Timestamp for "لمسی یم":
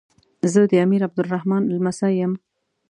1.75-2.33